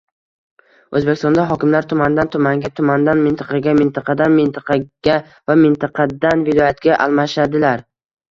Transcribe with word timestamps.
O'zbekistonda 0.99 1.43
hokimlar 1.49 1.87
tumandan 1.91 2.29
tumanga, 2.35 2.71
tumandan 2.79 3.21
mintaqaga, 3.27 3.75
mintaqadan 3.81 4.33
mintaqaga 4.39 5.17
va 5.51 5.57
mintaqadan 5.65 6.43
viloyatga 6.51 6.97
almashadilar 7.07 7.85